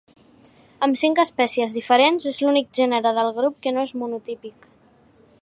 [0.87, 4.69] Amb cinc espècies diferents, és l'únic gènere del grup que no és monotípic.